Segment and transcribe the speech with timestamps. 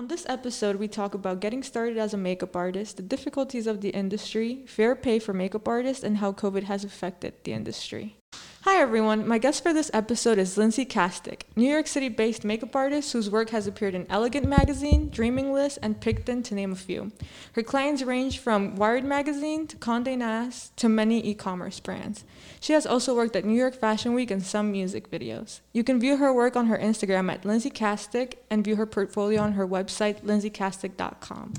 [0.00, 3.82] On this episode, we talk about getting started as a makeup artist, the difficulties of
[3.82, 8.16] the industry, fair pay for makeup artists, and how COVID has affected the industry.
[8.64, 12.76] Hi everyone, my guest for this episode is Lindsay Kastick, New York City based makeup
[12.76, 16.76] artist whose work has appeared in Elegant Magazine, Dreaming List, and Picton, to name a
[16.76, 17.10] few.
[17.54, 22.24] Her clients range from Wired Magazine to Conde Nast to many e commerce brands.
[22.60, 25.60] She has also worked at New York Fashion Week and some music videos.
[25.72, 29.40] You can view her work on her Instagram at Lindsay Kastick and view her portfolio
[29.40, 31.54] on her website, lindsaykastick.com.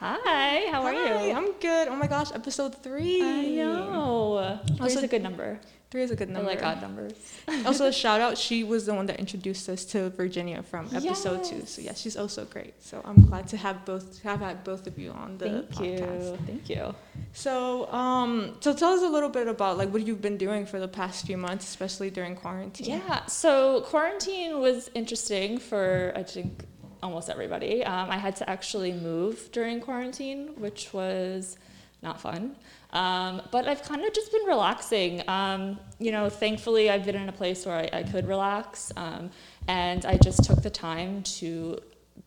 [0.00, 1.32] Hi, how are you?
[1.34, 1.88] I'm good.
[1.88, 3.22] Oh my gosh, episode three.
[3.22, 4.58] I know.
[4.78, 5.60] Three's Also- a good number.
[5.92, 6.48] Three is a good I number.
[6.48, 7.12] like odd numbers.
[7.66, 8.38] also, a shout out.
[8.38, 11.66] She was the one that introduced us to Virginia from episode two.
[11.66, 12.82] So yeah, she's also great.
[12.82, 16.30] So I'm glad to have both have had both of you on the Thank podcast.
[16.30, 16.38] you.
[16.46, 16.94] Thank you.
[17.34, 20.80] So um, so tell us a little bit about like what you've been doing for
[20.80, 22.88] the past few months, especially during quarantine.
[22.88, 26.64] Yeah, so quarantine was interesting for, I think,
[27.02, 27.84] almost everybody.
[27.84, 31.58] Um, I had to actually move during quarantine, which was
[32.02, 32.56] not fun.
[32.92, 35.26] Um, but I've kind of just been relaxing.
[35.28, 38.92] Um, you know, thankfully, I've been in a place where I, I could relax.
[38.96, 39.30] Um,
[39.68, 41.78] and I just took the time to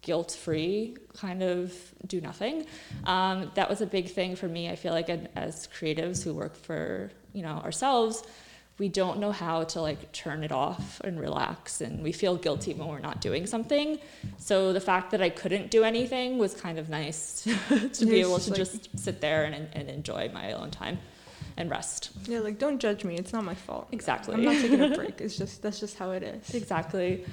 [0.01, 1.73] guilt free kind of
[2.05, 2.65] do nothing.
[3.05, 4.69] Um, that was a big thing for me.
[4.69, 8.23] I feel like as creatives who work for, you know, ourselves,
[8.77, 12.73] we don't know how to like turn it off and relax and we feel guilty
[12.73, 13.97] when we're not doing something
[14.37, 17.47] so the fact that i couldn't do anything was kind of nice
[17.93, 20.97] to be able to like- just sit there and, and enjoy my own time
[21.57, 23.15] and rest Yeah, like don't judge me.
[23.15, 23.87] It's not my fault.
[23.93, 25.21] exactly I'm not taking a break.
[25.21, 26.53] It's just that's just how it is.
[26.53, 27.23] exactly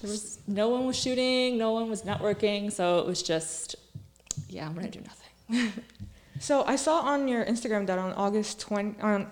[0.00, 3.74] there was no one was shooting no one was networking so it was just
[4.48, 5.72] yeah i'm gonna do nothing
[6.40, 9.26] So I saw on your Instagram that on August 20 on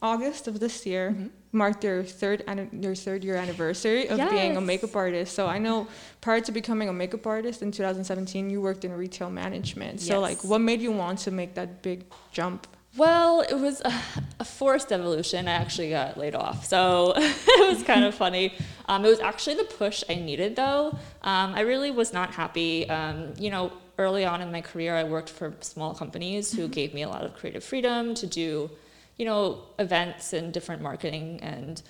[0.00, 1.30] August of this year Mhm.
[1.52, 5.34] marked your third anni- your third year anniversary of being a makeup artist.
[5.34, 5.88] So I know
[6.20, 10.00] prior to becoming a makeup artist in 2017, you worked in retail management.
[10.00, 12.66] So like, what made you want to make that big jump?
[12.96, 13.92] Well, it was a,
[14.40, 15.46] a forced evolution.
[15.46, 18.54] I actually got laid off, so it was kind of funny.
[18.88, 20.96] Um, it was actually the push I needed, though.
[21.22, 22.88] Um, I really was not happy.
[22.88, 26.94] Um, you know, early on in my career, I worked for small companies who gave
[26.94, 28.70] me a lot of creative freedom to do,
[29.18, 31.40] you know, events and different marketing.
[31.42, 31.82] And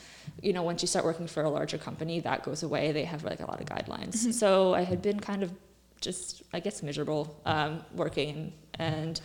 [0.43, 2.93] you know, once you start working for a larger company, that goes away.
[2.93, 4.33] They have like a lot of guidelines.
[4.33, 5.53] So I had been kind of
[6.01, 9.21] just, I guess, miserable um, working and.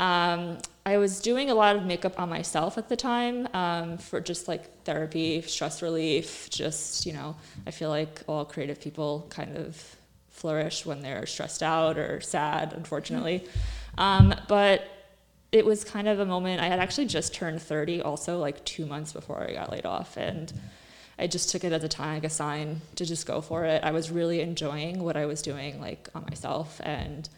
[0.00, 4.20] Um, I was doing a lot of makeup on myself at the time um, for
[4.20, 6.48] just like therapy, stress relief.
[6.50, 7.34] Just you know,
[7.66, 9.96] I feel like all creative people kind of
[10.30, 13.44] flourish when they're stressed out or sad, unfortunately.
[13.98, 14.88] Um, but
[15.50, 16.60] it was kind of a moment.
[16.60, 20.16] I had actually just turned 30, also like two months before I got laid off,
[20.16, 20.52] and
[21.18, 23.82] I just took it as a time, like a sign to just go for it.
[23.82, 27.28] I was really enjoying what I was doing, like on myself, and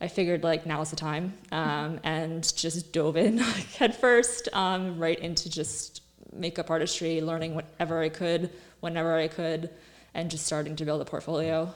[0.00, 4.98] I figured like now's the time, um, and just dove in like head first, um,
[4.98, 6.02] right into just
[6.32, 9.68] makeup artistry, learning whatever I could, whenever I could,
[10.14, 11.74] and just starting to build a portfolio.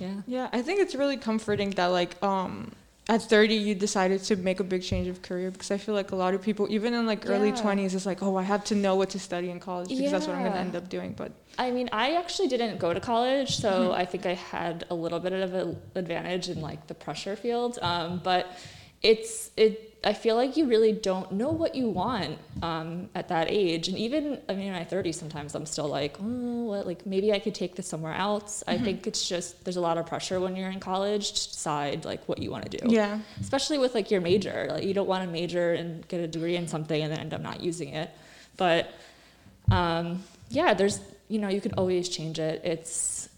[0.00, 0.22] Yeah.
[0.26, 2.72] Yeah, I think it's really comforting that like um
[3.08, 6.12] at 30 you decided to make a big change of career because I feel like
[6.12, 8.74] a lot of people even in like early 20s it's like oh I have to
[8.76, 11.12] know what to study in college because that's what I'm going to end up doing
[11.12, 14.94] but I mean, I actually didn't go to college, so I think I had a
[14.94, 17.78] little bit of an advantage in like the pressure field.
[17.82, 18.58] Um, but
[19.02, 19.88] it's it.
[20.04, 23.96] I feel like you really don't know what you want um, at that age, and
[23.96, 27.38] even I mean, in my 30s, sometimes I'm still like, oh, what, like maybe I
[27.38, 28.64] could take this somewhere else.
[28.66, 32.04] I think it's just there's a lot of pressure when you're in college to decide
[32.04, 32.86] like what you want to do.
[32.88, 33.20] Yeah.
[33.40, 36.56] Especially with like your major like you don't want to major and get a degree
[36.56, 38.10] in something and then end up not using it.
[38.56, 38.92] But
[39.70, 42.60] um, yeah there's you know you can always change it.
[42.64, 43.28] It's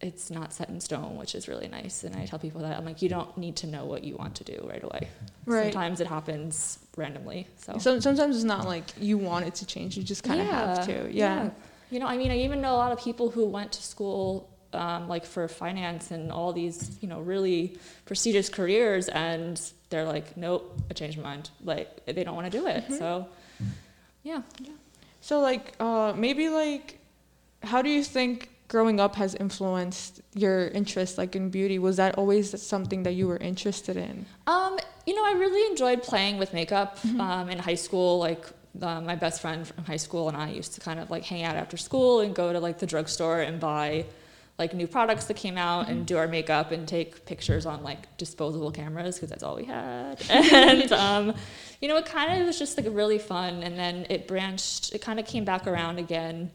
[0.00, 2.84] it's not set in stone which is really nice and i tell people that i'm
[2.84, 5.08] like you don't need to know what you want to do right away
[5.44, 5.72] Right.
[5.72, 9.96] sometimes it happens randomly so So sometimes it's not like you want it to change,
[9.96, 11.10] you just kind of have to.
[11.10, 11.50] Yeah.
[11.90, 14.48] You know, I mean, I even know a lot of people who went to school
[14.74, 19.58] um, like for finance and all these, you know, really prestigious careers, and
[19.88, 21.48] they're like, nope, I changed my mind.
[21.64, 22.84] Like they don't want to do it.
[22.84, 22.98] Mm-hmm.
[22.98, 23.28] So,
[24.22, 24.42] yeah.
[25.22, 26.98] So like uh maybe like
[27.62, 31.78] how do you think growing up has influenced your interest like in beauty?
[31.78, 34.26] Was that always something that you were interested in?
[34.46, 37.20] Um, you know, I really enjoyed playing with makeup Mm-hmm.
[37.20, 38.18] um, in high school.
[38.18, 38.44] Like
[38.80, 41.42] uh, my best friend from high school and I used to kind of like hang
[41.42, 44.04] out after school and go to like the drugstore and buy
[44.58, 45.92] like new products that came out Mm-hmm.
[45.92, 49.64] and do our makeup and take pictures on like disposable cameras because that's all we
[49.64, 50.20] had.
[50.30, 51.34] and um,
[51.80, 53.62] you know, it kind of was just like really fun.
[53.62, 54.92] And then it branched.
[54.94, 56.50] It kind of came back around again.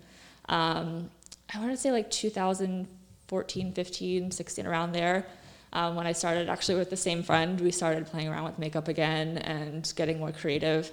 [0.50, 1.10] Um,
[1.54, 5.26] I want to say like 2014 15, 16, around there.
[5.72, 8.88] Um, when I started actually with the same friend, we started playing around with makeup
[8.88, 10.92] again and getting more creative.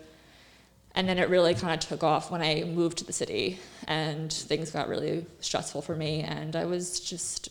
[0.95, 4.33] And then it really kind of took off when I moved to the city and
[4.33, 6.23] things got really stressful for me.
[6.23, 7.51] And I was just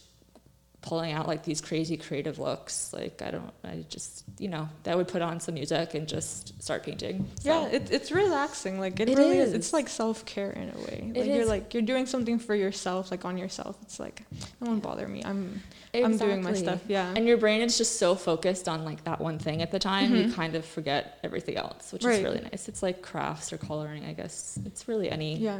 [0.81, 2.93] pulling out like these crazy creative looks.
[2.93, 6.61] Like I don't, I just you know, I would put on some music and just
[6.61, 7.27] start painting.
[7.41, 7.49] So.
[7.49, 8.79] Yeah, it, it's relaxing.
[8.79, 9.49] Like it, it really is.
[9.49, 9.55] is.
[9.55, 11.11] It's like self care in a way.
[11.13, 11.49] Like it you're is.
[11.49, 13.77] like you're doing something for yourself, like on yourself.
[13.81, 14.23] It's like
[14.61, 15.23] no one bother me.
[15.23, 15.61] I'm
[15.93, 16.03] exactly.
[16.03, 16.81] I'm doing my stuff.
[16.87, 17.13] Yeah.
[17.15, 20.11] And your brain is just so focused on like that one thing at the time,
[20.11, 20.29] mm-hmm.
[20.29, 22.19] you kind of forget everything else, which right.
[22.19, 22.67] is really nice.
[22.69, 24.57] It's like crafts or coloring, I guess.
[24.65, 25.59] It's really any yeah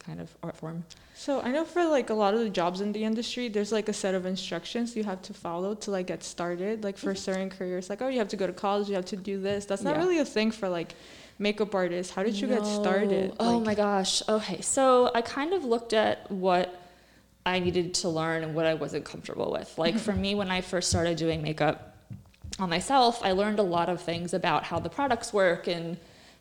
[0.00, 0.84] kind of art form.
[1.14, 3.88] So I know for like a lot of the jobs in the industry, there's like
[3.88, 6.82] a set of instructions you have to follow to like get started.
[6.82, 7.18] Like for mm-hmm.
[7.18, 9.66] certain careers, like oh you have to go to college, you have to do this.
[9.66, 10.02] That's not yeah.
[10.02, 10.94] really a thing for like
[11.38, 12.12] makeup artists.
[12.12, 12.56] How did you no.
[12.56, 13.34] get started?
[13.38, 14.22] Oh like, my gosh.
[14.28, 16.74] Okay, so I kind of looked at what
[17.44, 19.76] I needed to learn and what I wasn't comfortable with.
[19.78, 20.20] Like for mm-hmm.
[20.20, 21.96] me, when I first started doing makeup
[22.58, 25.96] on myself, I learned a lot of things about how the products work and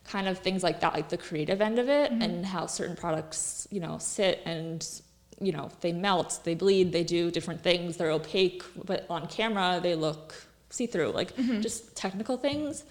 [0.09, 2.21] kind of things like that, like the creative end of it mm-hmm.
[2.23, 5.01] and how certain products, you know, sit and,
[5.39, 9.79] you know, they melt, they bleed, they do different things, they're opaque, but on camera
[9.81, 10.33] they look
[10.71, 11.61] see through, like mm-hmm.
[11.61, 12.83] just technical things.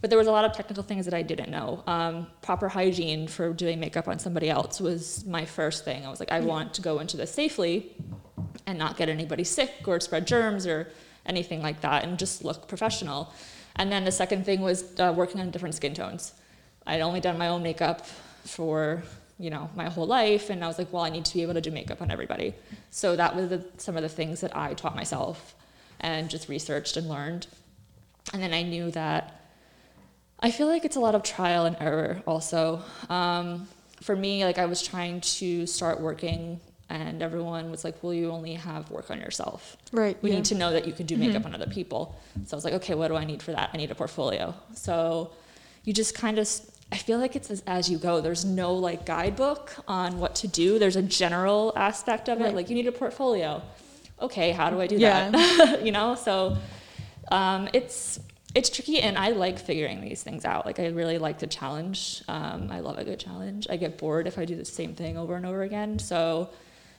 [0.00, 1.82] But there was a lot of technical things that I didn't know.
[1.86, 6.04] Um, proper hygiene for doing makeup on somebody else was my first thing.
[6.04, 6.48] I was like, I mm-hmm.
[6.48, 7.96] want to go into this safely
[8.66, 10.88] and not get anybody sick or spread germs or
[11.24, 13.32] anything like that and just look professional.
[13.76, 16.34] And then the second thing was uh, working on different skin tones.
[16.88, 18.06] I'd only done my own makeup
[18.44, 19.02] for
[19.38, 21.54] you know my whole life and i was like well i need to be able
[21.54, 22.54] to do makeup on everybody.
[22.90, 25.54] So that was the, some of the things that i taught myself
[26.00, 27.46] and just researched and learned.
[28.32, 29.40] And then i knew that
[30.40, 32.82] i feel like it's a lot of trial and error also.
[33.08, 33.68] Um,
[34.00, 38.30] for me like i was trying to start working and everyone was like well you
[38.30, 39.76] only have work on yourself.
[39.92, 40.36] Right we yeah.
[40.36, 41.54] need to know that you can do makeup mm-hmm.
[41.54, 42.18] on other people.
[42.46, 43.70] So i was like okay what do i need for that?
[43.72, 44.54] I need a portfolio.
[44.74, 45.30] So
[45.84, 46.48] you just kind of
[46.90, 48.20] I feel like it's as, as, you go.
[48.20, 50.78] There's no like guidebook on what to do.
[50.78, 52.54] There's a general aspect of it.
[52.54, 53.62] Like you need a portfolio.
[54.20, 55.30] Okay, how do I do yeah.
[55.30, 55.82] that?
[55.84, 56.56] you know, so
[57.30, 58.18] um, it's
[58.54, 60.64] it's tricky, and I like figuring these things out.
[60.64, 62.22] Like I really like the challenge.
[62.26, 63.66] Um, I love a good challenge.
[63.68, 65.98] I get bored if I do the same thing over and over again.
[65.98, 66.48] So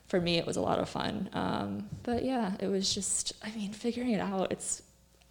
[0.07, 1.29] for me, it was a lot of fun.
[1.33, 4.51] Um, but yeah, it was just I mean figuring it out.
[4.51, 4.83] It's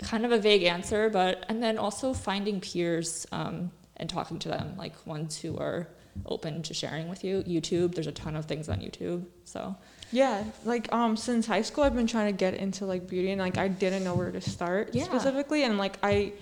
[0.03, 4.49] kind of a vague answer, but and then also finding peers um, and talking to
[4.49, 5.89] them, like ones who are
[6.27, 7.43] open to sharing with you.
[7.43, 9.25] YouTube, there's a ton of things on YouTube.
[9.45, 9.77] So
[10.13, 13.41] yeah, like um since high school I've been trying to get into like beauty and
[13.41, 15.05] like I didn't know where to start yeah.
[15.05, 16.33] specifically and like I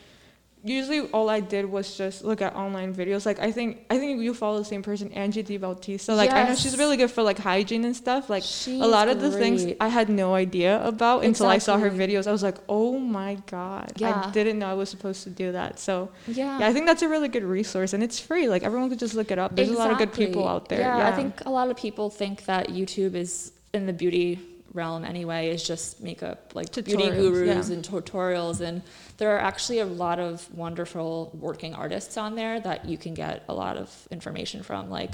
[0.69, 3.27] usually all I did was just look at online videos.
[3.27, 6.15] Like I think I think you follow the same person, Angie Di Bautista.
[6.15, 6.37] Like yes.
[6.37, 8.29] I know she's really good for like hygiene and stuff.
[8.29, 11.29] Like she's a lot of the things I had no idea about exactly.
[11.29, 12.27] until I saw her videos.
[12.27, 14.25] I was like, oh my god, yeah.
[14.27, 15.79] I didn't know I was supposed to do that.
[15.79, 16.59] So yeah.
[16.59, 18.49] yeah, I think that's a really good resource and it's free.
[18.49, 19.55] Like everyone could just look it up.
[19.55, 19.85] There's exactly.
[19.85, 20.81] a lot of good people out there.
[20.81, 24.39] Yeah, yeah, I think a lot of people think that YouTube is in the beauty
[24.77, 28.83] realm anyway is just makeup like tutorials, beauty gurus and tutorials and
[29.17, 33.45] there are actually a lot of wonderful working artists on there that you can get
[33.49, 35.13] a lot of information from like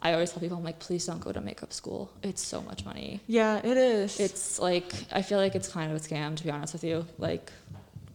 [0.00, 2.10] I always tell people, I'm like, please don't go to makeup school.
[2.22, 3.20] It's so much money.
[3.26, 4.20] Yeah, it is.
[4.20, 7.04] It's like, I feel like it's kind of a scam, to be honest with you.
[7.18, 7.50] Like,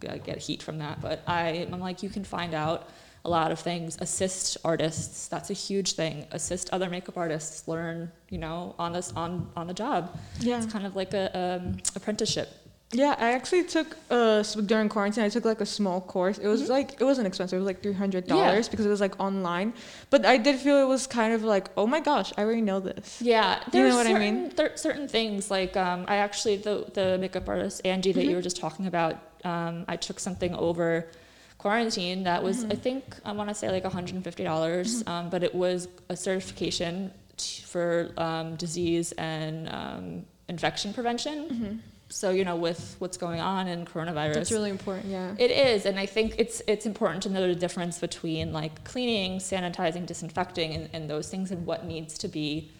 [0.07, 1.01] I get heat from that.
[1.01, 2.89] But I, I'm like, you can find out
[3.25, 3.97] a lot of things.
[3.99, 6.25] Assist artists, that's a huge thing.
[6.31, 10.17] Assist other makeup artists, learn, you know, on this on on the job.
[10.39, 12.49] Yeah, it's kind of like a um, apprenticeship.
[12.91, 15.23] Yeah, I actually took uh during quarantine.
[15.23, 16.37] I took like a small course.
[16.37, 16.71] It was mm-hmm.
[16.71, 17.57] like it wasn't expensive.
[17.57, 18.71] It was like three hundred dollars yeah.
[18.71, 19.73] because it was like online.
[20.09, 22.79] But I did feel it was kind of like, oh my gosh, I already know
[22.79, 23.19] this.
[23.21, 24.49] Yeah, you know what certain, I mean.
[24.55, 28.29] There, certain things like um, I actually the the makeup artist Angie that mm-hmm.
[28.29, 29.17] you were just talking about.
[29.43, 31.09] Um, I took something over
[31.57, 32.73] quarantine that was mm-hmm.
[32.73, 35.09] I think I want to say like $150, mm-hmm.
[35.09, 41.81] um, but it was a certification t- for um, disease and um, infection prevention.
[42.13, 45.07] So you know, with what's going on in coronavirus, it's really important.
[45.07, 48.83] Yeah, it is, and I think it's it's important to know the difference between like
[48.83, 52.71] cleaning, sanitizing, disinfecting, and, and those things, and what needs to be,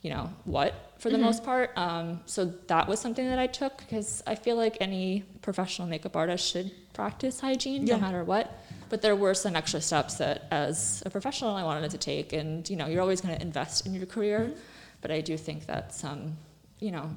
[0.00, 1.26] you know, what for the mm-hmm.
[1.26, 1.76] most part.
[1.76, 6.16] Um, so that was something that I took because I feel like any professional makeup
[6.16, 7.96] artist should practice hygiene yeah.
[7.96, 8.58] no matter what.
[8.88, 12.32] But there were some extra steps that, as a professional, I wanted to take.
[12.32, 14.58] And you know, you're always going to invest in your career, mm-hmm.
[15.02, 16.38] but I do think that some,
[16.80, 17.10] you know,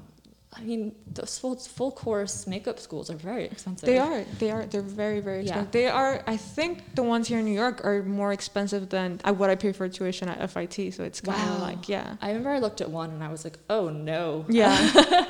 [0.55, 3.85] I mean, those full full course makeup schools are very expensive.
[3.87, 4.23] They are.
[4.39, 4.65] They are.
[4.65, 5.43] They're very, very Yeah.
[5.61, 5.71] expensive.
[5.71, 6.23] They are.
[6.27, 9.55] I think the ones here in New York are more expensive than uh, what I
[9.55, 10.93] pay for tuition at FIT.
[10.93, 11.67] So it's kind of Wow.
[11.69, 12.15] like, yeah.
[12.21, 14.45] I remember I looked at one and I was like, oh no.
[14.47, 14.73] Yeah.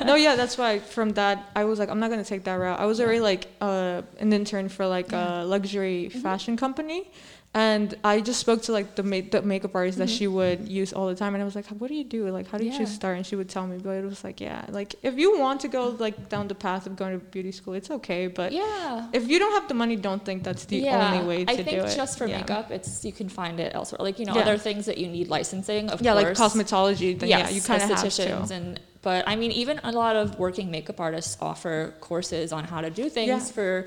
[0.05, 2.79] no, yeah, that's why from that I was like, I'm not gonna take that route.
[2.79, 6.19] I was already like uh, an intern for like a luxury Mm-hmm.
[6.21, 7.09] fashion company.
[7.55, 10.91] And I just spoke to like the, ma- the makeup artist that she would use
[10.91, 12.27] all the time, and I was like, "What do you do?
[12.29, 12.73] Like, how did Mm-hmm.
[12.73, 12.79] Yeah.
[12.79, 15.37] you start?" And she would tell me, but it was like, "Yeah, like if you
[15.39, 18.53] want to go like down the path of going to beauty school, it's okay, but
[18.53, 19.07] Yeah.
[19.13, 21.13] if you don't have the money, don't think that's the yeah.
[21.13, 22.37] only way to do it." I think it." just for Yeah.
[22.39, 23.99] makeup, it's you can find it elsewhere.
[24.01, 25.91] Like you know, other things that you need licensing.
[25.91, 28.53] Of yeah, like cosmetology, then yeah, you kind of have to.
[28.55, 32.81] and but I mean, even a lot of working makeup artists offer courses on how
[32.81, 33.85] to do things for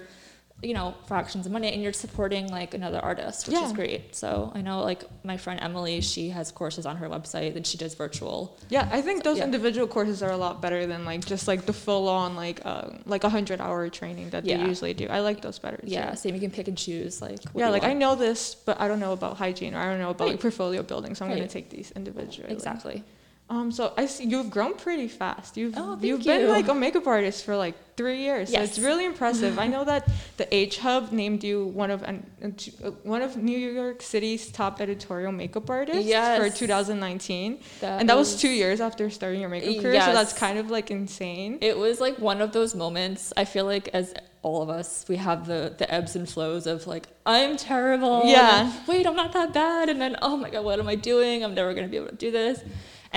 [0.63, 4.15] you know fractions of money, and you're supporting like another artist, which is great.
[4.17, 7.77] So I know like my friend Emily, she has courses on her website and she
[7.77, 8.59] does virtual.
[8.71, 9.45] Yeah, I think those yeah.
[9.45, 12.89] individual courses are a lot better than like just like the full on like uh,
[13.05, 14.57] like a hundred hour training that Yeah.
[14.57, 15.07] they usually do.
[15.09, 15.77] I like those better.
[15.77, 15.89] too.
[15.89, 16.35] Yeah, same.
[16.35, 17.39] You can pick and choose like.
[17.55, 20.11] Yeah, like I know this, but I don't know about hygiene or I don't know
[20.11, 22.51] about like portfolio building, so I'm gonna take these individually.
[22.53, 23.05] exactly.
[23.49, 25.57] Um, so I see you've grown pretty fast.
[25.57, 26.49] You've Oh, thank you've been you.
[26.49, 28.51] like a makeup artist for like three years.
[28.51, 29.57] So it's really impressive.
[29.61, 33.57] I know that the H Hub named you one of an, uh, one of New
[33.57, 36.59] York City's top editorial makeup artists for Yes.
[36.59, 40.01] 2019, and that was two years after starting your makeup career.
[40.01, 41.59] So that's kind of like insane.
[41.61, 43.33] It was like one of those moments.
[43.37, 44.13] I feel like as
[44.43, 48.23] all of us, we have the the ebbs and flows of like I'm terrible.
[48.25, 48.65] Yeah.
[48.65, 51.45] then, Wait, I'm not that bad, and then oh my god, what am I doing?
[51.45, 52.61] I'm never gonna be able to do this.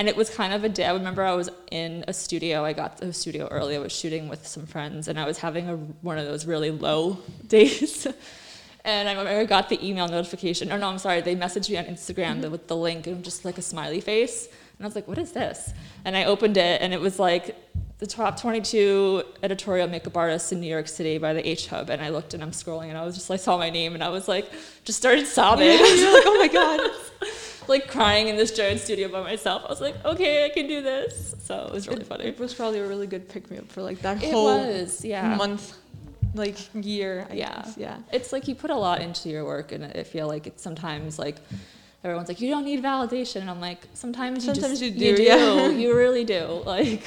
[0.00, 0.86] And it was kind of a day.
[0.86, 2.64] I remember I was in a studio.
[2.64, 3.76] I got the studio early.
[3.76, 6.70] I was shooting with some friends, and I was having a, one of those really
[6.70, 8.06] low days.
[8.82, 10.72] And I remember I got the email notification.
[10.72, 11.20] Or no, I'm sorry.
[11.20, 12.50] They messaged me on Instagram mm-hmm.
[12.50, 14.46] with the link and just like a smiley face.
[14.46, 15.74] And I was like, what is this?
[16.06, 17.54] And I opened it and it was like
[17.98, 21.90] the top 22 editorial makeup artists in New York City by the H Hub.
[21.90, 24.02] And I looked and I'm scrolling and I was just like, saw my name and
[24.02, 24.50] I was like,
[24.84, 25.66] just started sobbing.
[25.78, 26.89] You're like, oh my god.
[27.70, 29.62] Like crying in this giant studio by myself.
[29.64, 31.34] I was like, okay, I can do this.
[31.42, 32.24] So it was really it, funny.
[32.26, 35.04] It was probably a really good pick me up for like that It whole was,
[35.04, 35.34] yeah.
[35.36, 35.76] month,
[36.34, 37.26] like year.
[37.30, 37.62] I Yeah.
[37.62, 37.74] guess.
[37.78, 37.96] Yeah.
[38.12, 41.18] it's like you put a lot into your work and i feel like it's sometimes
[41.18, 41.36] like
[42.04, 45.22] everyone's like you don't need validation and i'm like sometimes you Sometimes just, you do,
[45.22, 45.68] yeah.
[45.82, 47.02] you really do like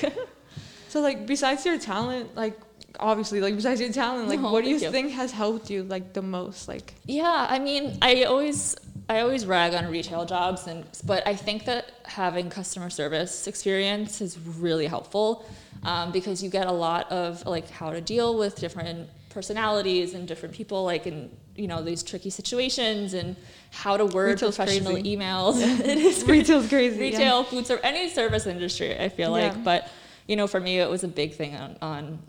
[0.89, 2.55] So like besides your talent, like
[3.00, 4.91] obviously like besides your talent, like No, what do you, you.
[4.91, 6.67] think has helped you like the most?
[6.67, 8.75] Like yeah i mean i always
[9.10, 14.22] i always rag on retail jobs and but i think that having customer service experience
[14.22, 15.45] is really helpful
[15.83, 20.27] um, because you get a lot of like how to deal with different personalities and
[20.27, 23.36] different people like in you know these tricky situations and
[23.72, 25.17] how to word Retail's professional crazy.
[25.17, 25.55] emails
[25.86, 26.95] it is retail's crazy.
[26.98, 27.01] yeah.
[27.03, 29.89] retail food service any service industry i feel like but
[30.27, 32.19] you know for me it was a big thing on, on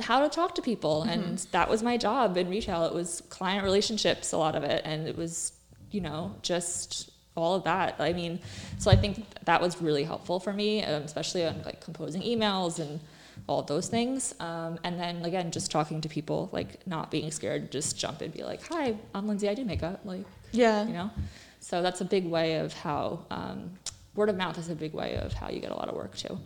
[0.00, 1.50] how to talk to people and Mm-hmm.
[1.52, 5.06] that was my job in retail it was client relationships a lot of it and
[5.06, 5.52] it was
[5.92, 7.96] you know just all of that.
[7.98, 8.40] I mean
[8.78, 12.78] so i think that was really helpful for me um, especially on like composing emails
[12.78, 13.00] and
[13.48, 14.34] all of those things.
[14.40, 18.32] Um, and then again just talking to people like not being scared just jump and
[18.32, 20.86] be like hi i'm lindsay i do makeup like Yeah.
[20.86, 21.10] you know?
[21.60, 23.70] So that's a big way of how um,
[24.14, 26.14] word of mouth is a big way of how you get a lot of work
[26.16, 26.38] too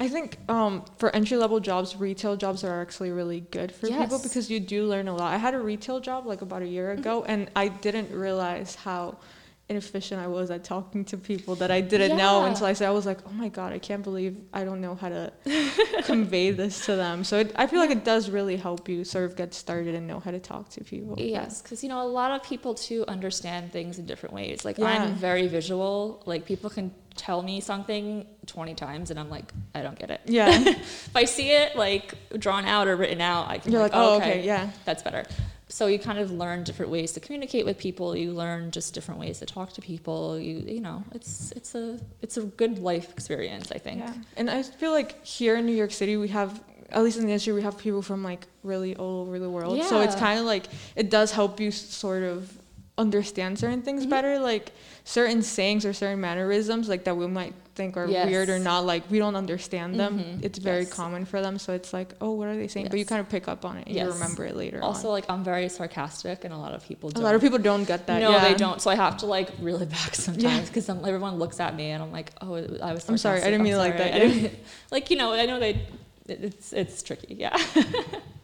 [0.00, 4.18] I think um, for entry level jobs, retail jobs are actually really good for people
[4.20, 5.32] because you do learn a lot.
[5.32, 9.18] I had a retail job like about a year ago, and I didn't realize how
[9.70, 12.90] inefficient I was at talking to people that I didn't know until I said I
[12.92, 15.30] was like, oh my god, I can't believe I don't know how to
[16.04, 17.22] convey this to them.
[17.24, 20.06] So it, I feel like it does really help you sort of get started and
[20.06, 21.16] know how to talk to people.
[21.18, 24.78] yes because you know a lot of people too understand things in different ways like
[24.78, 24.86] Yeah.
[24.86, 29.82] i'm very visual like people can tell me something 20 times and i'm like i
[29.82, 30.48] don't get it Yeah.
[30.66, 34.00] if i see it like drawn out or written out i can You're like, like,
[34.02, 34.70] oh, okay, yeah.
[34.86, 35.24] that's better
[35.70, 39.20] so you kind of learn different ways to communicate with people you learn just different
[39.20, 43.10] ways to talk to people you you know it's it's a it's a good life
[43.12, 44.14] experience i think Yeah.
[44.38, 46.50] And I feel like here in New York City, we have,
[46.96, 49.76] at least in the industry, we have people from like really all over the world.
[49.76, 49.86] Yeah.
[49.90, 52.38] So it's kind of like, it does help you sort of
[52.96, 54.10] understand certain things Mhm.
[54.10, 54.38] better.
[54.38, 54.72] Like
[55.16, 58.26] certain sayings or certain mannerisms, like that we might think are Yes.
[58.26, 60.12] weird or not, like we don't understand them.
[60.18, 60.44] Mhm.
[60.46, 60.92] It's very Yes.
[60.92, 61.54] common for them.
[61.64, 62.88] So it's like, oh, what are they saying?
[62.90, 65.14] But you kind of pick up on it and you remember it later also on.
[65.16, 67.86] like i'm very sarcastic and a lot of people A don't lot of people don't
[67.92, 68.18] get that.
[68.20, 68.44] no yeah.
[68.48, 71.72] they don't so i have to like reel it back sometimes because everyone looks at
[71.80, 72.54] me and i'm like oh
[72.88, 74.58] i was I'm sorry, I didn't mean it like that, didn't-
[74.90, 75.74] like you know i know they
[76.26, 77.56] it's it's tricky yeah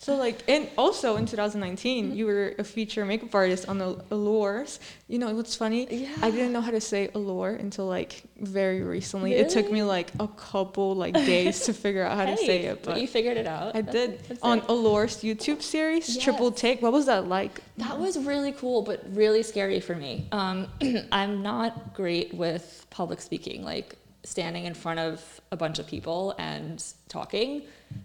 [0.00, 2.16] So like, and also in 2019, Mm-hmm.
[2.16, 4.78] you were a feature makeup artist on the Allures.
[5.08, 5.88] You know what's funny?
[5.90, 6.14] Yeah.
[6.22, 9.34] I didn't know how to say Allure until like very recently.
[9.34, 12.84] It took me like a couple like days to figure out how to say it,
[12.84, 13.74] but you figured it out.
[13.74, 14.64] I That's- did that's on it.
[14.68, 16.60] Allures YouTube series, Triple Yes.
[16.60, 16.80] Take.
[16.82, 17.60] What was that like?
[17.78, 20.28] That was really cool, but really scary for me.
[20.30, 20.68] Um,
[21.12, 26.34] I'm not great with public speaking, like standing in front of a bunch of people
[26.38, 27.62] and talking.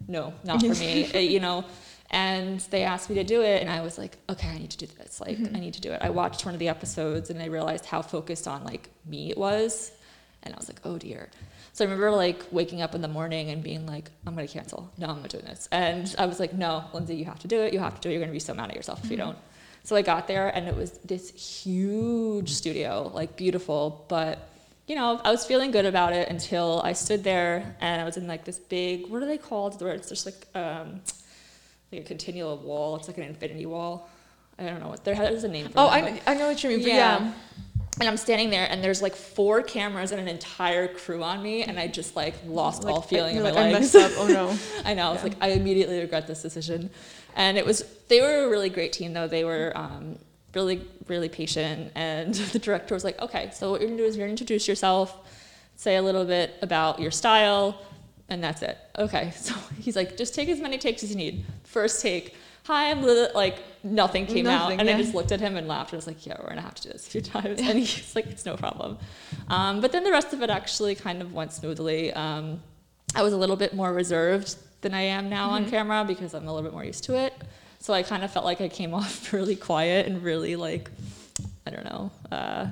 [0.08, 1.10] No, not for me.
[1.16, 1.66] Uh, you know.
[2.10, 4.78] And they asked me to do it, and I was like, okay, I need to
[4.78, 5.20] do this.
[5.20, 6.00] Like, I need to do it.
[6.00, 9.38] I watched one of the episodes, and I realized how focused on like me it
[9.38, 9.92] was,
[10.44, 11.30] and I was like, oh dear.
[11.74, 14.92] So I remember like waking up in the morning and being like, I'm gonna cancel.
[15.00, 15.68] No, I'm not doing this.
[15.72, 17.74] And I was like, no, Lindsay, you have to do it.
[17.74, 18.14] You have to do it.
[18.14, 19.38] You're gonna be so mad at yourself if you don't.
[19.84, 24.50] So I got there and it was this huge studio, like beautiful, but
[24.88, 28.18] you know, I was feeling good about it until I stood there and I was
[28.18, 29.82] in like this big, what are they called?
[29.82, 31.02] Where it's just like um,
[31.92, 32.96] like a continual wall.
[32.98, 34.10] It's like an infinity wall.
[34.60, 36.48] I don't know what there there's a name for Oh, that, I, but- I know
[36.48, 36.82] what you mean.
[36.82, 36.96] Yeah.
[36.96, 37.32] yeah.
[38.00, 41.64] and I'm standing there, and there's like four cameras and an entire crew on me,
[41.64, 43.94] and I just like lost all Like, feeling in you're my like, I legs.
[43.94, 44.22] messed up.
[44.22, 44.56] Oh no.
[44.86, 45.10] I know.
[45.10, 46.90] I was like, I immediately regret this decision.
[47.36, 49.28] And it was, they were a really great team, though.
[49.28, 50.20] They were um,
[50.54, 51.92] really, really patient.
[51.96, 54.68] And the director was like, okay, so what you're gonna do is you're gonna introduce
[54.68, 55.18] yourself,
[55.76, 57.82] say a little bit about your style,
[58.30, 58.78] and that's it.
[58.98, 59.32] Okay.
[59.44, 61.46] So he's like, just take as many takes as you need.
[61.64, 63.04] First take, hi, I'm.
[63.34, 64.72] Like, nothing came out.
[64.72, 64.96] And yeah.
[64.96, 65.94] I just looked at him and laughed.
[65.94, 67.60] I was like, yeah, we're gonna have to do this a few times.
[67.60, 68.98] And he's like, it's no problem.
[69.50, 72.14] Um, but then the rest of it actually kind of went smoothly.
[72.14, 72.62] Um,
[73.16, 76.48] I was a little bit more reserved than I am now on camera because I'm
[76.48, 77.34] a little bit more used to it.
[77.84, 80.90] So I kind of felt like I came off really quiet and really like,
[81.68, 82.68] I don't know, uh,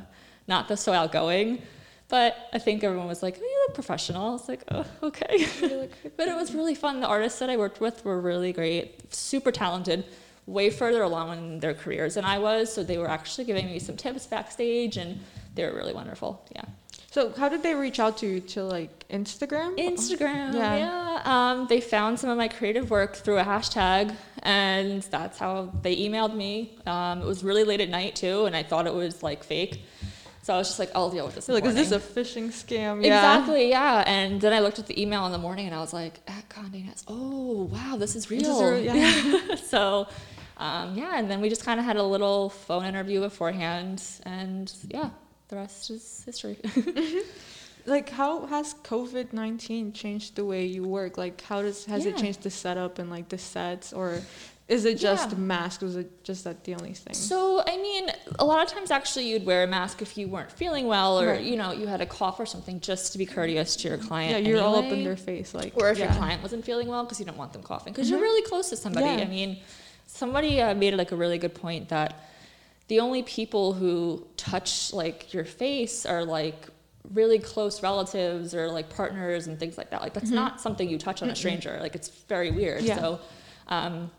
[0.47, 1.61] not the so outgoing.
[2.07, 4.29] But I think everyone was like, oh, you look professional.
[4.29, 5.47] I was like, oh, okay.
[6.15, 7.01] but it was really fun.
[7.01, 10.05] The artists that I worked with were really great, super talented,
[10.45, 12.73] way further along in their careers than I was.
[12.73, 15.19] So they were actually giving me some tips backstage and
[15.55, 16.45] they were really wonderful.
[16.55, 16.63] Yeah.
[17.11, 18.39] So how did they reach out to you?
[18.39, 19.77] To like Instagram?
[19.77, 20.53] Instagram.
[20.53, 20.77] Yeah.
[20.77, 21.21] Yeah.
[21.25, 25.95] Um, they found some of my creative work through a hashtag, and that's how they
[25.95, 26.77] emailed me.
[26.85, 29.81] Um, it was really late at night too, and I thought it was like fake.
[30.43, 31.47] So I was just like, I'll deal with this.
[31.47, 33.05] in You're the like, is this a phishing scam?
[33.05, 33.17] Yeah.
[33.17, 34.03] Exactly, yeah.
[34.07, 36.49] And then I looked at the email in the morning and I was like, at
[36.49, 38.41] Condé Nast, oh, wow, this is real.
[38.41, 39.55] This is real, yeah.
[39.67, 40.07] so,
[40.57, 44.73] um, yeah, and then we just kind of had a little phone interview beforehand, and
[44.87, 45.11] yeah,
[45.49, 46.57] the rest is history.
[47.85, 51.17] Like, how has COVID nineteen changed the way you work?
[51.17, 54.21] Like, how does has it changed the setup and like the sets, or
[54.67, 55.37] is it just Yeah.
[55.37, 55.83] masks?
[55.83, 57.13] Was it just that the only thing?
[57.13, 60.51] So, I mean, a lot of times actually you'd wear a mask if you weren't
[60.51, 61.41] feeling well or, Right.
[61.41, 64.31] you know, you had a cough or something just to be courteous to your client.
[64.31, 65.73] yeah, you're all up in their face, like.
[65.75, 66.05] Or if yeah.
[66.05, 68.11] your client wasn't feeling well because you don't want them coughing because Mhm.
[68.11, 69.07] you're really close to somebody.
[69.07, 69.23] Yeah.
[69.23, 69.57] I mean,
[70.07, 72.27] somebody uh, made like a really good point that
[72.87, 76.67] the only people who touch like your face are like
[77.13, 80.01] really close relatives or like partners and things like that.
[80.01, 80.35] Like that's Mhm.
[80.35, 81.77] not something you touch on a stranger.
[81.81, 82.83] Like it's very weird.
[82.83, 82.99] Yeah.
[82.99, 83.19] So
[83.67, 84.11] um,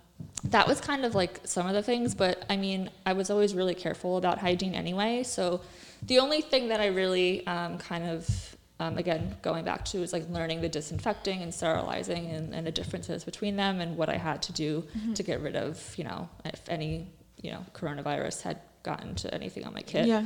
[0.44, 3.54] that was kind of like some of the things, but I mean, I was always
[3.54, 5.22] really careful about hygiene anyway.
[5.22, 5.60] So
[6.02, 10.12] the only thing that I really um, kind of, um, again, going back to is
[10.12, 14.16] like learning the disinfecting and sterilizing and, and the differences between them and what I
[14.16, 15.12] had to do Mm-hmm.
[15.14, 17.08] to get rid of, you know, if any,
[17.40, 20.24] you know, coronavirus had gotten to anything on my kit Yeah.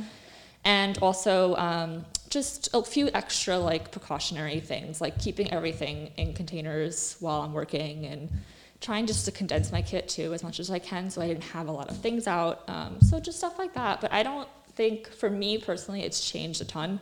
[0.67, 7.15] And also um, just a few extra like precautionary things like keeping everything in containers
[7.21, 8.29] while i'm working and
[8.81, 11.43] trying just to condense my kit too as much as i can so i didn't
[11.55, 14.47] have a lot of things out um, so just stuff like that but i don't
[14.75, 16.99] think for me personally it's changed a ton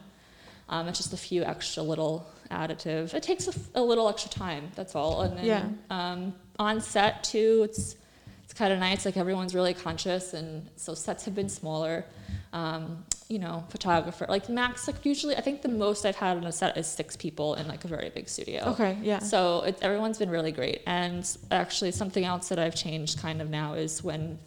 [0.70, 4.30] um, it's just a few extra little additive it takes a, f- a little extra
[4.32, 5.66] time that's all and then Yeah.
[5.90, 7.96] um, on set too it's
[8.44, 12.06] it's kind of nice like everyone's really conscious and so sets have been smaller
[12.54, 16.44] um, you know photographer like max like usually i think the most i've had on
[16.46, 18.98] a set is six people in like a very big studio Okay.
[19.02, 19.20] Yeah.
[19.20, 23.50] so it, everyone's been really great and actually something else that i've changed kind of
[23.50, 24.38] now is when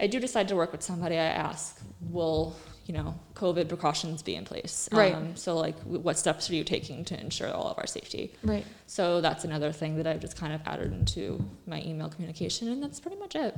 [0.00, 1.78] i do decide to work with somebody i ask
[2.10, 5.14] will you know covid precautions be in place Right.
[5.14, 8.64] um, so like what steps are you taking to ensure all of our safety right.
[8.86, 12.82] so that's another thing that I've just kind of added into my email communication, and
[12.82, 13.54] that's pretty much it.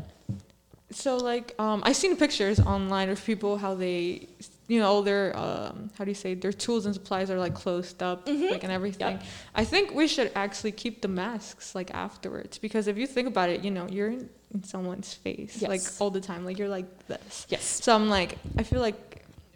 [0.92, 4.28] So like um I seen pictures online of people how they
[4.68, 7.54] you know all their um how do you say their tools and supplies are like
[7.54, 8.50] closed up Mhm.
[8.50, 9.16] like and everything.
[9.18, 9.22] Yep.
[9.54, 13.48] I think we should actually keep the masks like afterwards because if you think about
[13.48, 17.06] it, you know, you're in, in someone's face like all the time like you're like
[17.08, 17.46] this.
[17.48, 17.64] Yes.
[17.64, 19.09] So I'm like I feel like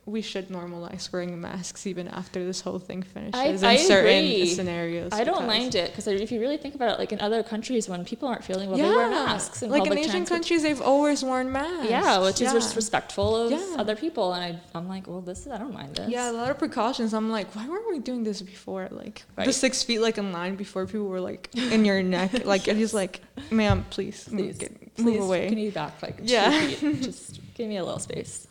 [0.06, 4.24] we should normalize wearing masks even after this whole thing finishes I- in I certain
[4.24, 4.46] agree.
[4.54, 5.12] scenarios.
[5.12, 7.88] I don't mind it because if you really think about it, like in other countries,
[7.88, 9.62] when people aren't feeling well, they wear masks.
[9.62, 11.88] In like in Asian countries, they've always worn masks.
[11.88, 13.76] Yeah, which is just respectful of Yeah.
[13.78, 14.34] other people.
[14.34, 16.10] And I, I'm like, well, this is, I don't mind this.
[16.10, 17.14] Yeah, a lot of precautions.
[17.14, 18.88] I'm like, why weren't we doing this before?
[18.90, 22.30] Like the six feet like in line before people were like in your neck.
[22.44, 25.48] Like and he's like, ma'am, please, move, Please, get, Please, move away.
[25.48, 26.50] Can you back like Yeah.
[26.60, 27.00] feet?
[27.08, 28.46] Just give me a little space.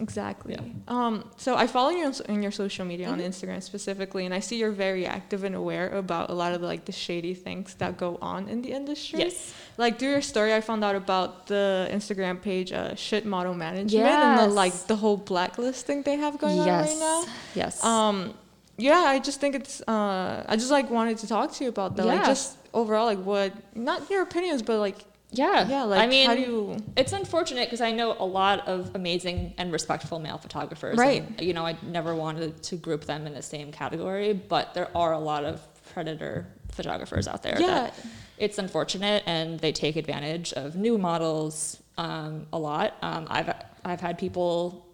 [0.00, 0.54] Exactly.
[0.54, 0.96] Yeah.
[0.96, 3.28] Um, so I follow you on, on your social media on Mhm.
[3.28, 6.66] Instagram specifically, and I see you're very active and aware about a lot of the,
[6.66, 9.18] like the shady things that go on in the industry.
[9.20, 9.52] Yes.
[9.76, 14.06] Like through your story, I found out about the Instagram page, uh, shit model management,
[14.06, 14.52] and the Yes.
[14.54, 16.66] like the whole blacklisting they have going yes.
[16.68, 17.24] on right now.
[17.54, 17.84] Yes.
[17.84, 18.34] Um,
[18.76, 19.80] yeah, I just think it's.
[19.88, 22.06] Uh, I just like wanted to talk to you about that.
[22.06, 25.68] Like just overall, like what, not your opinions, but like yeah.
[25.68, 26.76] yeah, like I mean, how do you?
[26.96, 30.96] it's unfortunate because I know a lot of amazing and respectful male photographers.
[30.96, 31.22] Right.
[31.22, 34.88] And, you know, I never wanted to group them in the same category, but there
[34.96, 35.60] are a lot of
[35.92, 37.60] predator photographers out there.
[37.60, 37.94] Yeah, That
[38.38, 42.96] it's unfortunate, and they take advantage of new models um, a lot.
[43.02, 43.52] Um, I've
[43.84, 44.87] I've had people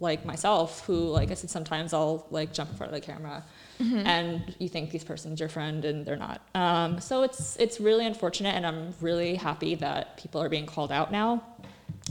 [0.00, 3.44] like myself who, like I said, sometimes I'll like jump in front of the camera.
[3.80, 4.06] Mm-hmm.
[4.06, 6.40] And you think these person's your friend, and they're not.
[6.54, 10.90] Um, so it's it's really unfortunate, and I'm really happy that people are being called
[10.90, 11.42] out now,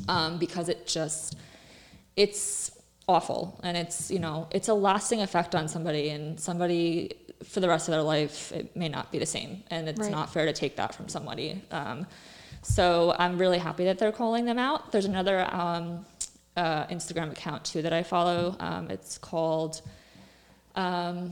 [0.07, 1.35] um, because it just
[2.15, 2.71] it's
[3.07, 7.11] awful, and it's you know it's a lasting effect on somebody, and somebody
[7.43, 10.11] for the rest of their life it may not be the same, and it's Right.
[10.11, 11.61] not fair to take that from somebody.
[11.71, 12.07] Um,
[12.61, 14.91] so I'm really happy that they're calling them out.
[14.91, 16.05] There's another um,
[16.57, 18.55] uh, Instagram account too that I follow.
[18.59, 19.81] Um, it's called,
[20.75, 21.31] um,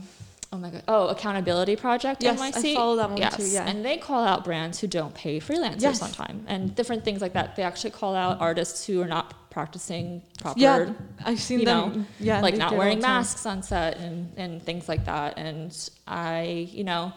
[0.52, 3.36] oh my god, oh Accountability Project Yes, I follow that one yes.
[3.36, 3.66] too, yeah.
[3.68, 6.02] and they call out brands who don't pay freelancers Yes.
[6.02, 7.56] on time and different things like that.
[7.56, 10.92] They actually call out artists who are not practicing proper yeah,
[11.24, 12.06] I've seen you them.
[12.20, 15.38] yeah, like not do it all wearing masks on set and, and things like that.
[15.38, 17.12] And I, you know,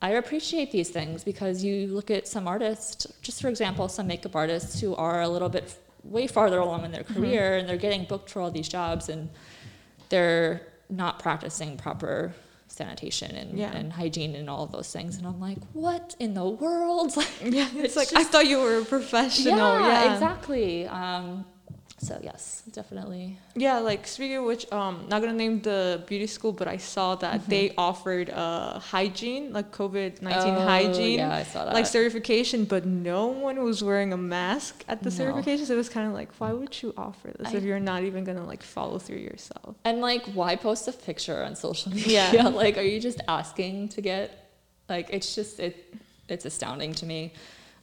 [0.00, 4.34] I appreciate these things because you look at some artists, just for example, some makeup
[4.34, 7.14] artists who are a little bit way farther along in their Mm-hmm.
[7.20, 9.28] career and they're getting booked for all these jobs and
[10.08, 12.32] they're not practicing proper
[12.68, 13.72] sanitation and, Yeah.
[13.74, 15.16] and hygiene and all of those things.
[15.16, 17.14] And I'm like, what in the world?
[17.42, 19.56] Yeah, it's, It's like I thought you were a professional.
[19.58, 20.86] Yeah, exactly.
[20.86, 21.44] Um,
[21.98, 23.38] so yes, definitely.
[23.56, 27.14] Yeah, like speaking of which, um, not gonna name the beauty school, but I saw
[27.16, 27.50] that Mm-hmm.
[27.50, 31.74] they offered uh hygiene, like COVID nineteen Oh, hygiene, Yeah, I saw that.
[31.74, 35.16] like certification, but no one was wearing a mask at the No.
[35.16, 35.66] certification.
[35.66, 38.04] So it was kind of like, why would you offer this I- if you're not
[38.04, 39.74] even gonna like follow through yourself?
[39.84, 42.30] And like, why post a picture on social media?
[42.32, 42.48] Yeah.
[42.62, 44.26] like, are you just asking to get?
[44.88, 45.74] Like, it's just it.
[46.28, 47.32] It's astounding to me,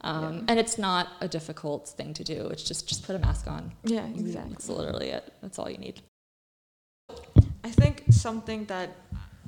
[0.06, 0.42] um, Yeah.
[0.50, 2.40] and it's not a difficult thing to do.
[2.54, 3.64] It's just just put a mask on.
[3.84, 4.54] Yeah, exactly.
[4.54, 5.24] It's literally it.
[5.42, 5.98] That's all you need.
[7.64, 8.90] I think something that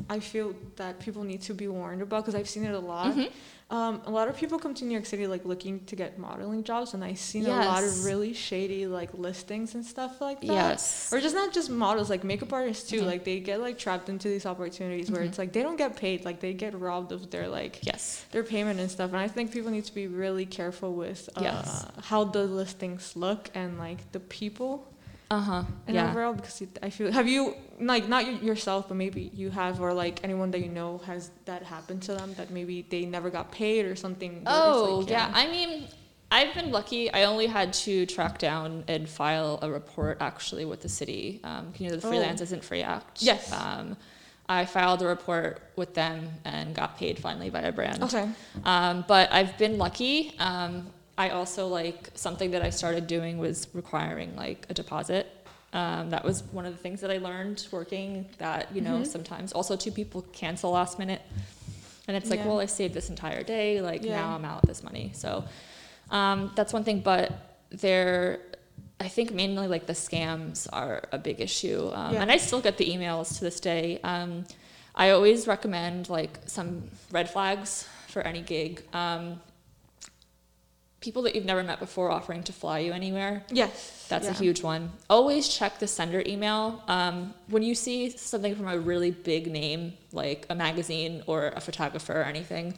[0.10, 3.14] I feel that people need to be warned about because I've seen it a lot.
[3.16, 3.30] Mhm.
[3.70, 6.64] Um, a lot of people come to New York City like looking to get modeling
[6.64, 10.48] jobs, and I've seen a lot of really shady like listings and stuff like that.
[10.48, 11.12] Yes.
[11.12, 13.02] Or just not just models, like makeup artists too.
[13.02, 13.06] Mhm.
[13.08, 15.28] Like they get like trapped into these opportunities where Mhm.
[15.28, 18.24] it's like they don't get paid, like they get robbed of their like Yes.
[18.32, 19.10] their payment and stuff.
[19.12, 21.86] And I think people need to be really careful with uh, Yes.
[22.04, 24.88] how the listings look and like the people
[25.30, 25.64] Uh huh.
[25.88, 26.10] and Yeah.
[26.10, 29.94] overall because it, I feel have you like not yourself but maybe you have or
[29.94, 33.52] like anyone that you know has that happened to them that maybe they never got
[33.52, 34.44] paid or something.
[34.48, 35.30] Oh, like, yeah.
[35.34, 35.88] I mean,
[36.32, 37.12] I've been lucky.
[37.12, 41.42] I only had to track down and file a report actually with the city.
[41.44, 42.10] Um, you know, the Oh.
[42.10, 43.22] Freelance Isn't Free Act.
[43.22, 43.52] Yes.
[43.52, 43.98] Um,
[44.50, 48.02] I filed a report with them and got paid finally by a brand.
[48.04, 48.30] Okay.
[48.64, 50.34] Um, but I've been lucky.
[50.40, 55.28] Um, I also like something that I started doing was requiring like a deposit.
[55.74, 58.30] Um, that was one of the things that I learned working.
[58.38, 59.08] That you know Mhm.
[59.08, 61.22] sometimes also two people cancel last minute,
[62.08, 62.48] and it's like, Yeah.
[62.48, 63.82] well, I saved this entire day.
[63.82, 64.16] Like Yeah.
[64.22, 65.12] now I'm out this money.
[65.14, 65.44] So
[66.10, 67.00] um, that's one thing.
[67.02, 67.32] But
[67.70, 68.40] there,
[69.00, 72.22] I think mainly like the scams are a big issue, um, Yeah.
[72.22, 74.00] and I still get the emails to this day.
[74.04, 74.46] Um,
[74.96, 78.84] I always recommend like some red flags for any gig.
[78.94, 79.42] Um,
[81.00, 83.44] people that you've never met before offering to fly you anywhere.
[83.52, 84.06] Yes.
[84.10, 84.32] That's yeah.
[84.32, 84.92] a huge one.
[85.10, 86.84] Always check the sender email.
[86.88, 91.62] Um, when you see something from a really big name, like a magazine or a
[91.62, 92.78] photographer or anything,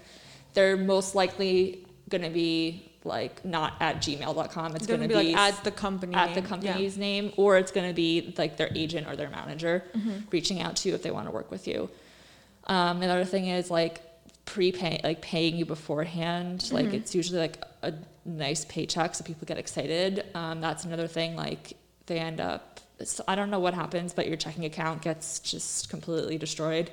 [0.53, 4.75] they're most likely going to be like not at gmail.com.
[4.75, 6.13] It's going gonna be be like at the company.
[6.15, 9.83] at the company's name, or it's going to be like their agent or their manager
[9.93, 10.01] Yeah.
[10.01, 10.23] Mhm.
[10.31, 11.89] reaching out to you if they want to work with you.
[12.67, 14.01] Um, another thing is like
[14.45, 16.69] prepay, like paying you beforehand.
[16.73, 16.93] Like Mhm.
[16.95, 17.93] it's usually like a
[18.29, 20.25] nice paycheck, so people get excited.
[20.35, 21.35] Um, that's another thing.
[21.35, 22.79] Like they end up
[23.27, 26.91] I don't know what happens, but your checking account gets just completely destroyed.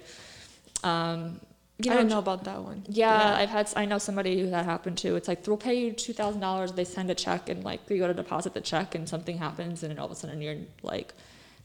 [0.85, 1.40] Um,
[1.79, 2.85] you I don't know about that one.
[2.88, 3.70] yeah, I've had.
[3.77, 5.16] I know somebody who that happened to.
[5.16, 6.72] It's like they'll pay you two thousand dollars.
[6.72, 9.83] They send a check, and like you go to deposit the check, and something happens,
[9.83, 11.12] and then all of a sudden you're like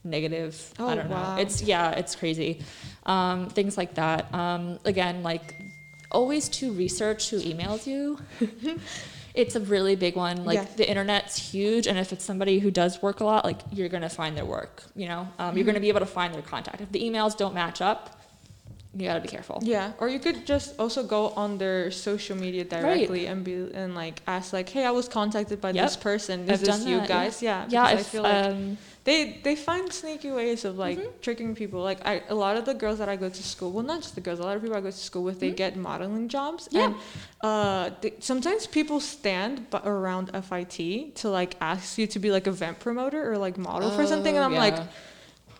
[0.04, 0.74] negative.
[0.78, 1.36] Oh, I don't wow.
[1.36, 1.42] know.
[1.42, 2.62] It's yeah, it's crazy.
[3.06, 4.32] Um, things like that.
[4.34, 5.54] Um, again, like
[6.10, 8.18] always to research who emails you.
[9.34, 10.44] it's a really big one.
[10.44, 10.66] Like Yeah.
[10.76, 14.08] the internet's huge, and if it's somebody who does work a lot, like you're gonna
[14.10, 14.82] find their work.
[14.94, 15.82] You know, um, you're gonna Mm-hmm.
[15.82, 16.80] be able to find their contact.
[16.80, 18.18] If the emails don't match up,
[18.94, 19.58] you gotta be careful.
[19.62, 23.94] Yeah, or you could just also go on their social media directly and be and
[23.94, 25.82] like ask like, "Hey, I was contacted by Yep.
[25.84, 26.40] this person.
[26.42, 29.56] Is I've this you that, guys?" Yeah, Yeah, I if, feel like um, they they
[29.56, 31.20] find sneaky ways of like Mm-hmm.
[31.20, 31.80] tricking people.
[31.82, 34.14] Like I, a lot of the girls that I go to school, well, not just
[34.14, 36.68] the girls, a lot of people I go to school with, they get modeling jobs,
[36.68, 36.76] Mm-hmm.
[36.78, 36.84] Yeah.
[36.86, 36.94] and
[37.42, 42.46] uh, they, sometimes people stand b- around FIT to like ask you to be like
[42.46, 44.78] event promoter or like model for something, and Oh, I'm like.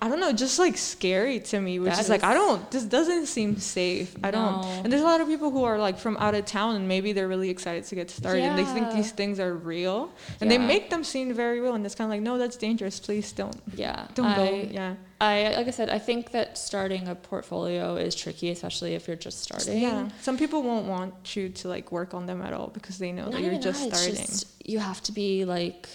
[0.02, 0.06] Yeah.
[0.06, 2.68] I don't know, just like scary to me, which is like I don't.
[2.70, 4.14] This doesn't seem safe.
[4.22, 4.64] I don't.
[4.64, 7.12] And there's a lot of people who are like from out of town, and maybe
[7.12, 10.10] they're really excited to get started, and they think these things are real,
[10.40, 12.98] and they make them seem very real, and it's kind of like, no, that's dangerous.
[13.00, 14.68] Please don't, yeah, don't I, go.
[14.70, 19.06] Yeah, I like I said, I think that starting a portfolio is tricky, especially if
[19.06, 19.80] you're just starting.
[19.80, 20.08] yeah.
[20.20, 23.24] Some people won't want you to like work on them at all because they know
[23.24, 24.26] Not that you're just that, starting.
[24.26, 25.88] just- you have to be like,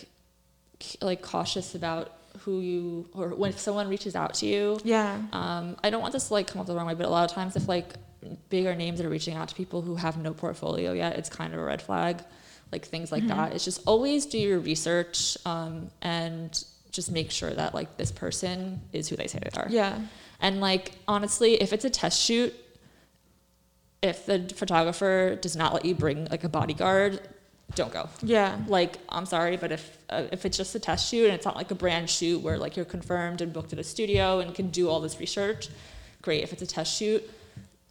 [1.01, 2.13] like cautious about
[2.43, 4.79] who you or when someone reaches out to you.
[4.83, 7.09] yeah, Um, I don't want this to like come off the wrong way, but a
[7.09, 7.93] lot of times if like
[8.49, 11.59] bigger names are reaching out to people who have no portfolio yet, it's kind of
[11.59, 12.23] a red flag.
[12.71, 13.37] Like things like Mm-hmm.
[13.37, 13.53] that.
[13.53, 16.51] It's just always do your research um, and
[16.91, 19.67] just make sure that like this person is who they say they are.
[19.69, 19.99] yeah,
[20.41, 22.53] And like honestly, if it's a test shoot,
[24.01, 27.21] if the photographer does not let you bring like a bodyguard,
[27.75, 28.09] don't go.
[28.23, 31.45] yeah, Like I'm sorry, but if uh, if it's just a test shoot and it's
[31.45, 34.55] not like a brand shoot where like you're confirmed and booked at a studio and
[34.55, 35.69] can do all this research,
[36.21, 36.43] great.
[36.43, 37.23] If it's a test shoot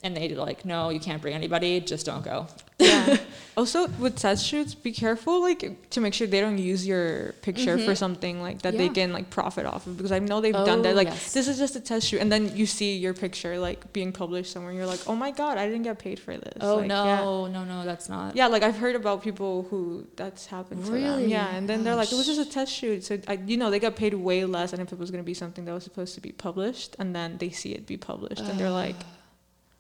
[0.02, 2.46] and they like no, you can't bring anybody, just don't go.
[2.78, 3.16] yeah.
[3.56, 7.78] also, with test shoots, be careful like to make sure they don't use your picture
[7.78, 8.94] for something like that they Mm-hmm.
[8.94, 10.92] Can like profit off of because I know they've done that.
[10.92, 11.32] Oh, Like yes.
[11.32, 14.52] this is just a test shoot, and then you see your picture like being published
[14.52, 16.58] somewhere, and you're like, oh my god, I didn't get paid for this.
[16.60, 17.04] Oh Like, no,
[17.46, 17.52] yeah.
[17.52, 18.36] no, no, that's not.
[18.36, 21.02] Yeah, like I've heard about people who that's happened to them.
[21.02, 21.26] Really?
[21.30, 23.70] Yeah, and then they're like, it was just a test shoot, so I, you know
[23.70, 26.14] they got paid way less than if it was gonna be something that was supposed
[26.14, 28.96] to be published, and then they see it be published, and they're like,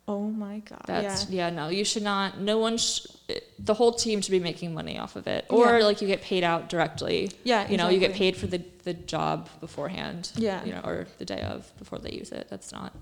[0.08, 0.82] oh my god.
[0.86, 1.48] That's yeah.
[1.48, 1.54] yeah.
[1.54, 2.38] no, you should not.
[2.40, 3.06] No one, sh-
[3.58, 5.84] the whole team should be making money off of it, or Yeah.
[5.84, 7.30] like you get paid out directly.
[7.44, 10.30] Yeah, you know, you get paid for the the job beforehand.
[10.36, 10.64] Yeah.
[10.64, 12.46] you know, or the day of before they use it.
[12.48, 12.94] That's not,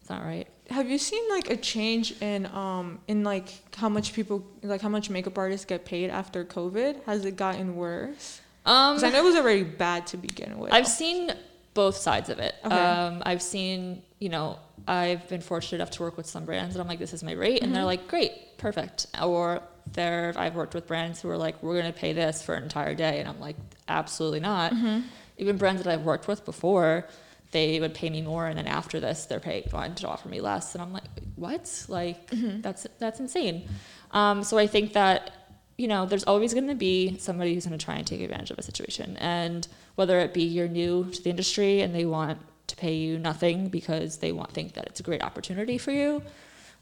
[0.00, 0.46] it's not right.
[0.70, 4.88] Have you seen like a change in um in like how much people like how
[4.88, 7.02] much makeup artists get paid after COVID?
[7.04, 8.40] Has it gotten worse?
[8.66, 10.72] Um, I know it was already bad to begin with.
[10.72, 11.32] I've seen
[11.74, 12.54] both sides of it.
[12.64, 12.74] Okay.
[12.74, 16.82] Um, I've seen, you know, I've been fortunate enough to work with some brands, and
[16.82, 17.74] I'm like, this is my rate, and Mm-hmm.
[17.74, 19.06] they're like, great, perfect.
[19.22, 19.60] Or
[19.92, 22.94] there, I've worked with brands who are like, we're gonna pay this for an entire
[22.94, 23.56] day, and I'm like,
[23.88, 24.72] absolutely not.
[24.72, 25.00] Mm-hmm.
[25.38, 27.06] Even brands that I've worked with before,
[27.50, 30.40] they would pay me more, and then after this, they're paying wanting to offer me
[30.40, 31.04] less, and I'm like,
[31.36, 31.84] what?
[31.88, 32.60] Like, Mm-hmm.
[32.60, 33.68] that's that's insane.
[34.12, 35.32] Um, so I think that
[35.76, 38.52] you know, there's always going to be somebody who's going to try and take advantage
[38.52, 39.16] of a situation.
[39.16, 43.18] And whether it be you're new to the industry and they want to pay you
[43.18, 46.22] nothing because they want think that it's a great opportunity for you,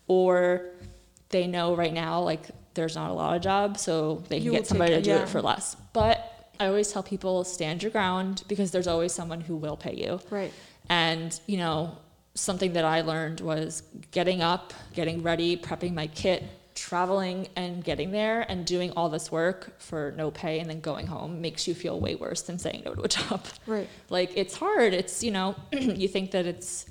[0.08, 0.66] or
[1.30, 2.42] they know right now like
[2.74, 5.16] there's not a lot of jobs, so they can You get somebody take- to do
[5.16, 5.22] yeah.
[5.22, 5.76] it for less.
[5.92, 9.94] But I always tell people stand your ground because there's always someone who will pay
[9.94, 10.20] you.
[10.30, 10.52] right.
[10.88, 11.96] And, you know,
[12.34, 16.42] something that I learned was getting up, getting ready, prepping my kit,
[16.82, 21.06] traveling and getting there and doing all this work for no pay and then going
[21.06, 23.40] home makes you feel way worse than saying no to a job.
[23.68, 23.88] Right.
[24.10, 24.92] Like it's hard.
[24.92, 26.86] It's, you know, you think that it's,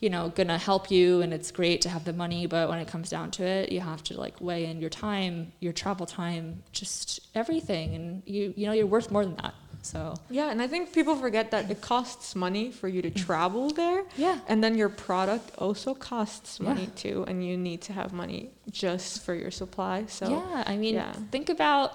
[0.00, 2.88] you know, gonna help you and it's great to have the money, but when it
[2.88, 6.62] comes down to it, you have to like weigh in your time, your travel time,
[6.72, 7.94] just everything.
[7.94, 9.54] And you, you know, you're worth more than that.
[9.86, 13.70] So Yeah, and I think people forget that it costs money for you to travel
[13.70, 14.02] there.
[14.16, 14.38] yeah.
[14.48, 16.68] And then your product also costs Yeah.
[16.70, 19.96] money too, and you need to have money just for your supply.
[20.08, 21.12] So yeah, I mean, yeah.
[21.30, 21.88] think about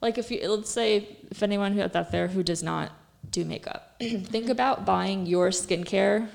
[0.00, 0.88] like if you let's say
[1.30, 2.90] if anyone who out there who does not
[3.30, 4.50] do makeup, think mm-hmm.
[4.50, 6.28] about buying your skincare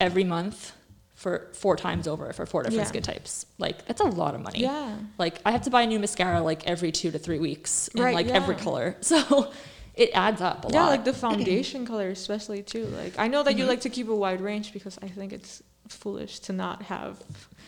[0.00, 0.72] every month
[1.14, 2.88] for four times over for four different Yeah.
[2.94, 3.46] skin types.
[3.58, 4.60] Like that's a lot of money.
[4.60, 7.88] yeah, Like I have to buy a new mascara like every two to three weeks
[7.88, 8.96] in Right, like every color.
[9.12, 9.50] So
[9.96, 10.74] it adds up a lot.
[10.74, 10.90] yeah, lot.
[10.90, 12.84] like the foundation color especially too.
[12.86, 13.68] Like I know that you Mhm.
[13.68, 17.22] like to keep a wide range because I think it's foolish to not have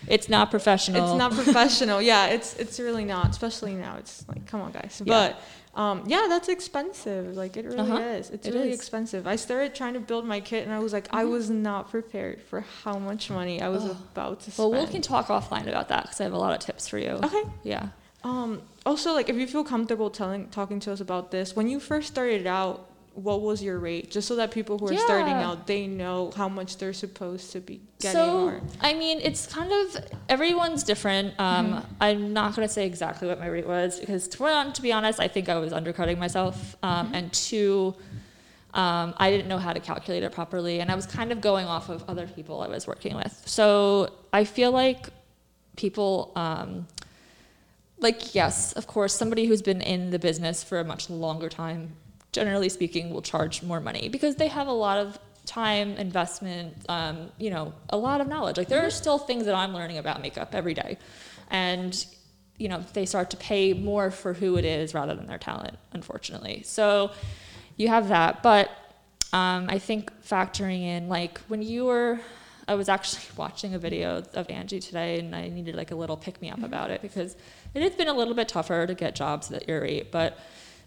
[0.09, 1.03] It's not professional.
[1.05, 2.01] It's not professional.
[2.03, 3.31] yeah, it's it's really not.
[3.31, 5.01] Especially now, it's like, come on, guys.
[5.05, 5.15] Yeah.
[5.15, 5.41] But
[5.81, 7.37] um, yeah, that's expensive.
[7.37, 7.99] Like it really Uh-huh.
[8.19, 8.31] is.
[8.31, 8.79] It's It really is.
[8.79, 9.27] expensive.
[9.27, 11.31] I started trying to build my kit, and I was like, I Mhm.
[11.31, 13.97] was not prepared for how much money I was Oh.
[14.13, 14.71] about to spend.
[14.73, 16.99] Well, we can talk offline about that because I have a lot of tips for
[16.99, 17.13] you.
[17.27, 17.43] Okay.
[17.63, 17.89] Yeah.
[18.25, 21.79] Um, also, like, if you feel comfortable telling, talking to us about this, when you
[21.81, 24.11] first started out, what was your rate?
[24.13, 27.61] Just so that people who are starting out, they know how much they're supposed to
[27.61, 28.13] be getting.
[28.21, 31.35] So, or, I mean, it's kind of everyone's different.
[31.41, 31.85] Um, Mhm.
[32.01, 34.93] I'm not going to say exactly what my rate was because, to, one, to be
[34.93, 36.77] honest, I think I was undercutting myself.
[36.83, 37.15] Um, Mhm.
[37.15, 37.95] And two,
[38.75, 40.79] um, I didn't know how to calculate it properly.
[40.79, 43.43] And I was kind of going off of other people I was working with.
[43.47, 45.09] So, I feel like
[45.77, 46.31] people.
[46.37, 46.87] Um,
[48.01, 51.97] like yes of course somebody who's been in the business for a much longer time
[52.33, 57.31] generally speaking will charge more money because they have a lot of time investment um,
[57.39, 58.59] you know a lot of knowledge.
[58.59, 60.99] Like there are still things that i'm learning about makeup every day.
[61.51, 62.07] And
[62.59, 65.79] you know they start to pay more for who it is rather than their talent
[65.93, 66.63] unfortunately.
[66.65, 67.13] So
[67.77, 68.43] you have that.
[68.43, 68.71] But
[69.33, 72.19] um, i think factoring in like when you were
[72.67, 76.17] i was actually watching a video of angie today and i needed like a little
[76.17, 77.37] pick me up about it because
[77.83, 80.39] it has been a little bit tougher to get jobs at your rate but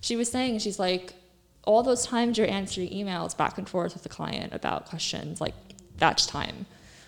[0.01, 1.13] she was saying she's like
[1.63, 5.53] all those times you're answering emails back and forth with the client about questions like
[5.97, 6.65] that's time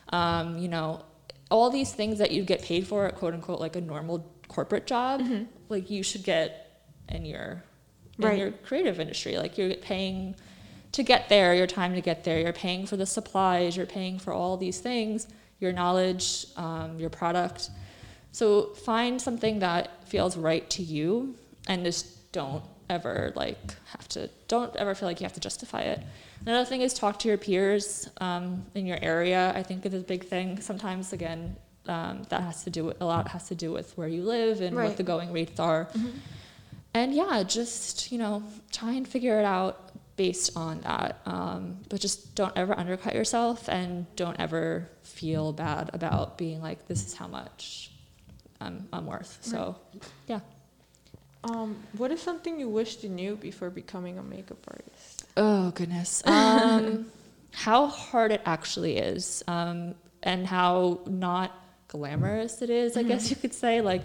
[0.09, 1.01] um, you know
[1.49, 4.85] all these things that you get paid for at quote unquote like a normal corporate
[4.85, 5.47] job Mhm.
[5.69, 7.63] like you should get in your
[8.19, 8.37] in Right.
[8.37, 10.35] your creative industry like you're paying
[10.91, 14.19] to get there your time to get there you're paying for the supplies you're paying
[14.19, 15.27] for all these things
[15.59, 17.71] your knowledge um, your product
[18.33, 21.35] so find something that feels right to you
[21.67, 25.81] and just don't ever like have to don't ever feel like you have to justify
[25.81, 25.99] it.
[26.45, 29.53] Another thing is talk to your peers um, in your area.
[29.55, 30.59] I think is a big thing.
[30.59, 31.55] Sometimes again,
[31.87, 34.59] um, that has to do with a lot has to do with where you live
[34.61, 34.87] and Right.
[34.89, 35.87] what the going rates are.
[36.93, 41.21] And yeah, just you know try and figure it out based on that.
[41.25, 46.87] Um, but just don't ever undercut yourself and don't ever feel bad about being like
[46.87, 47.89] this is how much
[48.63, 49.39] I'm, I'm worth.
[49.41, 49.75] So
[50.27, 50.39] yeah.
[51.43, 55.25] um, what is something you wished you knew before becoming a makeup artist?
[55.37, 56.23] Oh goodness.
[56.33, 57.07] Um,
[57.51, 61.51] how hard it actually is, um, and how not
[61.87, 62.97] glamorous it is.
[62.97, 63.81] I guess you could say.
[63.81, 64.01] Like,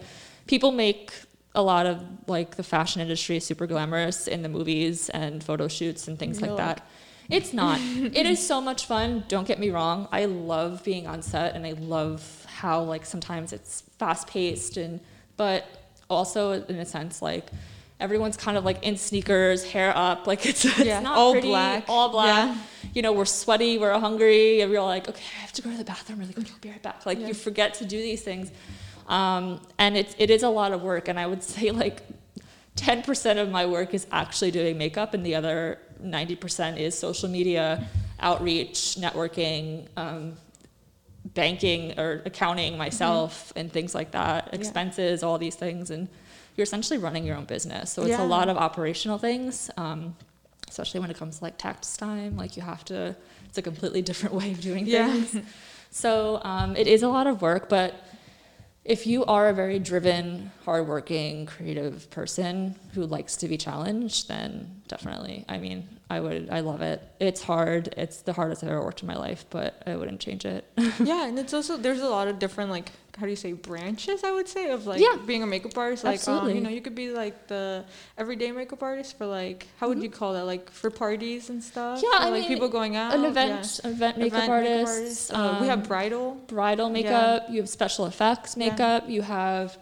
[0.47, 1.13] people make
[1.55, 6.07] a lot of like the fashion industry super glamorous in the movies and photo shoots
[6.07, 6.87] and things like that.
[7.31, 7.81] It's not.
[7.97, 9.25] it is so much fun.
[9.29, 10.09] Don't get me wrong.
[10.13, 15.01] I love being on set, and I love how like sometimes it's fast paced and
[15.37, 15.65] but
[16.11, 17.47] also in a sense like
[18.01, 21.85] everyone's kind of like in sneakers, hair up, like it's, it's Yeah, all pretty, black.
[21.89, 22.49] all black.
[22.55, 22.57] Yeah.
[22.95, 25.77] You know, we're sweaty, we're hungry, and we're like, okay, I have to go to
[25.77, 26.47] the bathroom really quick.
[26.53, 27.05] I'll be right back.
[27.07, 27.27] Like Yeah.
[27.29, 28.51] you forget to do these things,
[29.09, 31.09] um, and it's it is a lot of work.
[31.09, 32.03] And I would say like
[32.77, 36.97] ten percent of my work is actually doing makeup, and the other ninety percent is
[36.97, 37.85] social media,
[38.21, 39.87] outreach, networking.
[39.97, 40.35] Um,
[41.43, 44.55] banking or accounting myself and things like that Mm-hmm.
[44.55, 44.59] Yeah.
[44.61, 46.03] expenses all these things and
[46.55, 48.27] you're essentially running your own business so it's Yeah.
[48.27, 50.01] a lot of operational things um,
[50.73, 52.99] especially when it comes to like tax time like you have to
[53.49, 54.95] it's a completely different way of doing things.
[55.01, 55.13] Yeah.
[55.13, 55.47] things
[56.05, 57.91] so um, it is a lot of work but
[58.89, 64.81] if you are a very driven hardworking creative person who likes to be challenged then
[64.89, 65.45] definitely.
[65.49, 67.03] I mean i would i love it.
[67.21, 67.95] It's hard.
[67.97, 70.65] It's the hardest i've ever worked in my life but i wouldn't change it.
[71.01, 74.23] Yeah, and it's also there's a lot of different like how do you say branches?
[74.25, 75.17] I would say of like Yeah.
[75.27, 76.05] being a makeup artist.
[76.05, 76.55] Like um, Absolutely.
[76.55, 77.85] you know, you could be like the
[78.17, 80.45] everyday makeup artist for like how would you call that?
[80.45, 81.99] Like for parties and stuff.
[81.99, 82.07] Mm-hmm.
[82.13, 83.13] Yeah, or, I like mean, people going out.
[83.15, 83.29] an yeah.
[83.31, 85.31] event event makeup artists.
[85.31, 86.35] artist, Uh, we have um, bridal.
[86.47, 88.71] bridal makeup you have special effects Yeah.
[88.71, 89.77] makeup you have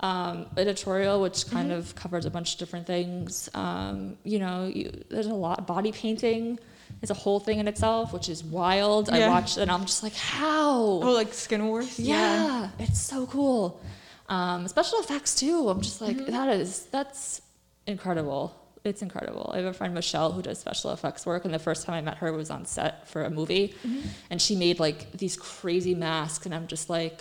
[0.00, 1.56] um, editorial which Mm-hmm.
[1.56, 5.66] kind of covers a bunch of different things um, you know you, there's a lot
[5.66, 6.58] body painting
[7.02, 9.10] is a whole thing in itself which is wild.
[9.10, 9.28] I Yeah.
[9.28, 10.72] watched it and i'm just like how?
[11.06, 11.98] Oh, like Skin Wars.
[11.98, 13.80] yeah, it's so cool.
[14.28, 15.68] Um, special effects too.
[15.68, 16.26] I'm just like Mhm.
[16.28, 17.42] that is that's
[17.86, 18.54] incredible.
[18.84, 19.50] It's incredible.
[19.54, 22.00] I have a friend michelle who does special effects work and the first time i
[22.00, 23.74] met her was on set for a movie.
[23.84, 24.02] Mhm.
[24.30, 27.20] and she made like these crazy masks and i'm just like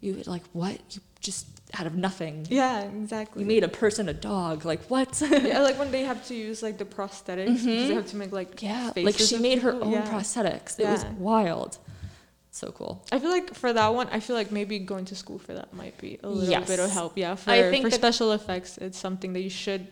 [0.00, 0.78] you like what?
[0.90, 1.46] You just
[1.78, 2.46] out of nothing.
[2.48, 3.42] Yeah, exactly.
[3.42, 5.22] you made a person a dog like what?
[5.30, 7.46] Yeah, like when they have to use like the prosthetics.
[7.46, 7.94] Because they mm-hmm.
[7.94, 10.10] have to make like yeah like she made her own yeah.
[10.10, 10.78] prosthetics.
[10.78, 11.78] It was wild.
[12.52, 13.04] So cool.
[13.12, 15.72] I feel like for that one, I feel like maybe going to school for that
[15.72, 16.66] might be a little Yes.
[16.66, 17.16] bit of help.
[17.16, 19.86] Yeah, for for special effects, it's something that you should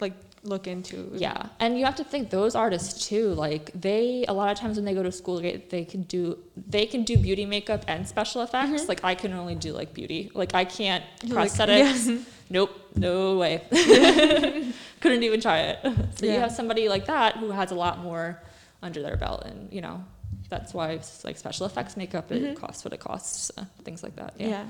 [0.00, 1.10] like look into.
[1.14, 3.28] Yeah, and you have to think those artists too.
[3.34, 6.38] Like they, a lot of times when they go to school, they, they can do
[6.68, 8.82] they can do beauty makeup and special effects.
[8.84, 8.88] Mhm.
[8.88, 10.30] Like I can only do like beauty.
[10.34, 12.06] Like I can't You're like- prosthetics.
[12.08, 12.18] yeah.
[12.50, 13.62] Nope, no way.
[15.00, 15.78] Couldn't even try it.
[16.16, 16.40] So you Yeah.
[16.40, 18.42] have somebody like that who has a lot more
[18.82, 20.04] under their belt, and you know
[20.50, 22.54] that's why it's like special effects makeup it Mhm.
[22.54, 24.34] costs what it costs, uh, things like that.
[24.38, 24.48] yeah.
[24.48, 24.64] Yeah.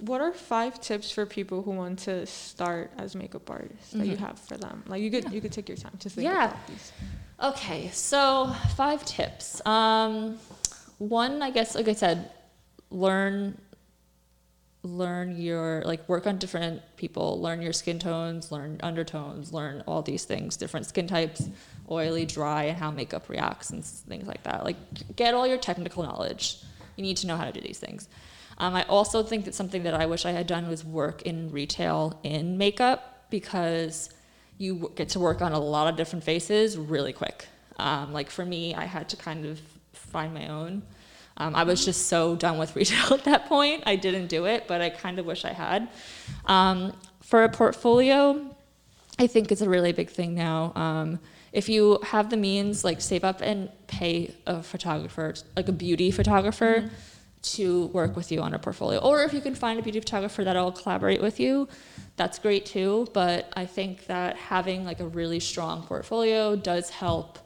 [0.00, 4.16] What are five tips for people who want to start as makeup artists that you
[4.16, 4.18] Mhm.
[4.18, 4.82] have for them?
[4.88, 5.30] Like you could Yeah.
[5.30, 6.46] you could take your time to think Yeah.
[6.46, 6.92] about these.
[7.40, 9.64] Okay, so five tips.
[9.66, 10.38] Um,
[10.98, 12.30] one, I guess, like I said,
[12.90, 13.58] learn
[14.82, 20.02] learn your like work on different people learn your skin tones learn undertones learn all
[20.02, 21.48] these things different skin types
[21.90, 24.76] oily dry and how makeup reacts and things like that like
[25.16, 26.58] get all your technical knowledge
[26.96, 28.08] you need to know how to do these things
[28.58, 31.50] um, i also think that something that i wish i had done was work in
[31.50, 34.10] retail in makeup because
[34.58, 37.48] you get to work on a lot of different faces really quick
[37.78, 39.60] um, like for me i had to kind of
[39.92, 40.82] find my own
[41.36, 43.82] um, I was just so done with retail at that point.
[43.86, 45.88] I didn't do it, but I kind of wish I had.
[46.46, 48.54] Um, for a portfolio,
[49.18, 50.72] I think it's a really big thing now.
[50.74, 51.18] Um,
[51.52, 56.10] if you have the means, like save up and pay a photographer, like a beauty
[56.10, 56.90] photographer,
[57.44, 58.98] to work with you on a portfolio.
[58.98, 61.68] Or if you can find a beauty photographer that'll collaborate with you,
[62.16, 63.08] that's great too.
[63.12, 67.38] But I think that having like a really strong portfolio does help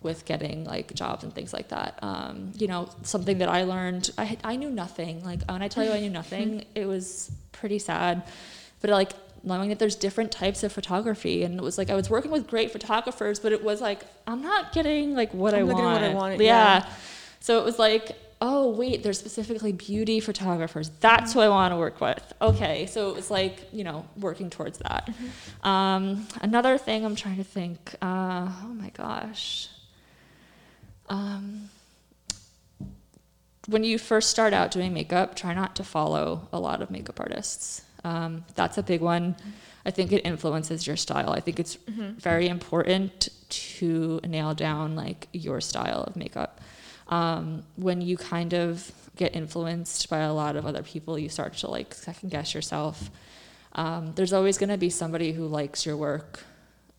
[0.00, 1.98] with getting like jobs and things like that.
[2.02, 5.24] Um, you know, something that I learned, I, I knew nothing.
[5.24, 8.24] Like when I tell you I knew nothing, it was pretty sad.
[8.80, 9.12] But like
[9.44, 12.46] knowing that there's different types of photography, and it was like I was working with
[12.48, 15.92] great photographers, but it was like I'm not getting like what I I'm not want.
[15.92, 16.84] what I wanted, yeah.
[16.84, 16.92] yeah.
[17.40, 20.90] So it was like, oh wait, there's specifically beauty photographers.
[21.00, 22.32] That's who I want to work with.
[22.40, 25.10] Okay, so it was like you know working towards that.
[25.62, 27.94] Um, another thing I'm trying to think.
[28.00, 29.68] Uh, oh my gosh.
[31.08, 31.70] Um,
[33.66, 37.20] when you first start out doing makeup, try not to follow a lot of makeup
[37.20, 37.82] artists.
[38.04, 39.36] Um, that's a big one.
[39.84, 41.30] I think it influences your style.
[41.30, 46.60] I think it's very important to nail down like your style of makeup.
[47.08, 51.54] Um, when you kind of get influenced by a lot of other people, you start
[51.58, 53.10] to like second guess yourself.
[53.72, 56.44] Um, there's always going to be somebody who likes your work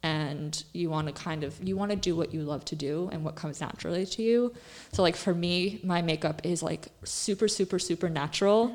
[0.02, 3.10] and you want to kind of you want to do what you love to do
[3.12, 4.54] and what comes naturally to you.
[4.94, 8.74] So like for me my makeup is like super super super natural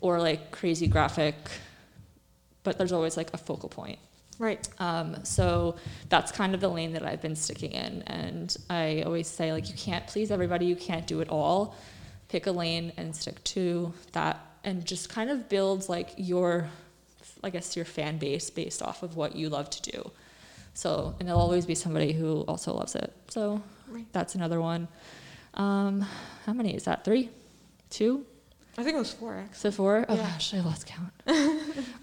[0.00, 1.34] or like crazy graphic
[2.62, 3.98] but there's always like a focal point
[4.40, 4.66] Right.
[4.78, 5.76] um, so
[6.08, 8.00] that's kind of the lane that I've been sticking in.
[8.06, 11.76] And I always say, like, you can't please everybody, you can't do it all.
[12.28, 16.70] Pick a lane and stick to that, and just kind of build like your,
[17.44, 20.10] I guess, your fan base based off of what you love to do.
[20.72, 23.12] So, and there'll always be somebody who also loves it.
[23.28, 24.06] So Right.
[24.12, 24.88] that's another one.
[25.52, 26.00] Um,
[26.46, 27.04] how many is that?
[27.04, 27.28] Three?
[27.90, 28.24] Two?
[28.78, 29.60] I think it was four X.
[29.60, 30.06] So four?
[30.08, 30.22] Oh Yeah.
[30.22, 31.12] gosh, I lost count.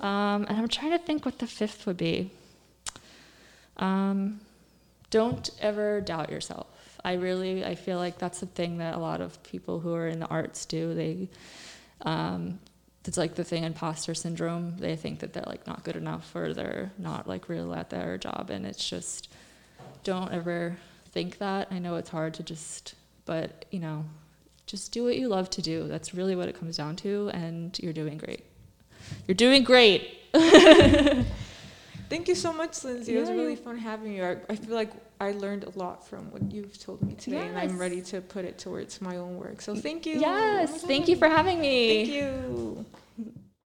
[0.02, 2.30] um, and I'm trying to think what the fifth would be.
[3.78, 4.40] Um,
[5.10, 6.68] don't ever doubt yourself.
[7.04, 10.08] I really, I feel like that's the thing that a lot of people who are
[10.08, 10.94] in the arts do.
[10.94, 11.30] They,
[12.02, 12.60] um,
[13.06, 14.76] it's like the thing imposter syndrome.
[14.78, 18.18] They think that they're like not good enough or they're not like real at their
[18.18, 19.30] job, and it's just
[20.04, 20.78] don't ever
[21.12, 21.70] think that.
[21.72, 22.96] I know it's hard to just,
[23.26, 24.04] but you know,
[24.68, 25.88] just do what you love to do.
[25.88, 28.44] That's really what it comes down to, and you're doing great.
[29.28, 30.20] You're doing great.
[32.10, 33.18] Thank you so much, Lindsay.
[33.18, 34.24] it was really fun having you.
[34.24, 37.58] I, I feel like I learned a lot from what you've told me today, and
[37.58, 39.62] I'm ready to put it towards my own work.
[39.62, 40.18] So thank you.
[40.18, 42.06] Oh Yes, my thank you for having me.
[42.06, 42.86] Thank you.